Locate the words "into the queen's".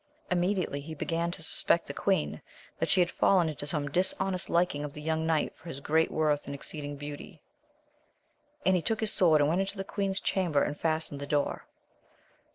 9.61-10.19